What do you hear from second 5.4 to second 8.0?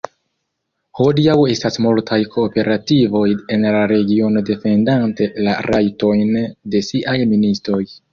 la rajtojn de siaj ministoj.